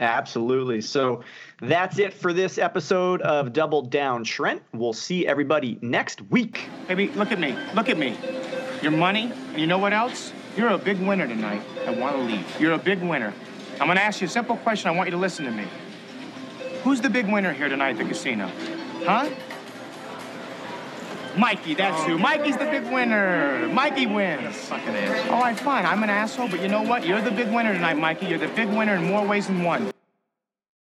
[0.04, 0.82] Absolutely.
[0.82, 1.24] So
[1.60, 4.62] that's it for this episode of Double Down Trent.
[4.74, 6.68] We'll see everybody next week.
[6.86, 7.56] Baby, look at me.
[7.74, 8.16] Look at me.
[8.82, 10.32] Your money, and you know what else?
[10.58, 11.62] You're a big winner tonight.
[11.86, 12.60] I want to leave.
[12.60, 13.32] You're a big winner.
[13.80, 14.88] I'm going to ask you a simple question.
[14.88, 15.64] I want you to listen to me.
[16.82, 18.50] Who's the big winner here tonight at the casino?
[19.04, 19.30] Huh?
[21.36, 22.18] Mikey, that's who.
[22.18, 23.68] Mikey's the big winner.
[23.68, 24.56] Mikey wins.
[24.56, 24.94] Fucking.
[25.30, 25.84] All right, fine.
[25.84, 27.04] I'm an asshole, but you know what?
[27.06, 28.26] You're the big winner tonight, Mikey.
[28.26, 29.90] You're the big winner in more ways than one.